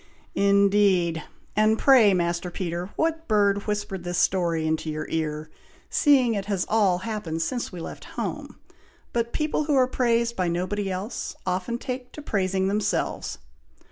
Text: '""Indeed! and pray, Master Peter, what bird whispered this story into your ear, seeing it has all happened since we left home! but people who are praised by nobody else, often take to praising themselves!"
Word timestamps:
'""Indeed! 0.51 1.23
and 1.55 1.77
pray, 1.77 2.11
Master 2.15 2.49
Peter, 2.49 2.89
what 2.95 3.27
bird 3.27 3.67
whispered 3.67 4.03
this 4.03 4.17
story 4.17 4.65
into 4.65 4.89
your 4.89 5.05
ear, 5.09 5.51
seeing 5.91 6.33
it 6.33 6.45
has 6.45 6.65
all 6.67 6.97
happened 7.05 7.43
since 7.43 7.71
we 7.71 7.79
left 7.79 8.05
home! 8.17 8.57
but 9.13 9.31
people 9.31 9.65
who 9.65 9.75
are 9.75 9.85
praised 9.85 10.35
by 10.35 10.47
nobody 10.47 10.89
else, 10.89 11.35
often 11.45 11.77
take 11.77 12.11
to 12.13 12.21
praising 12.23 12.67
themselves!" 12.67 13.37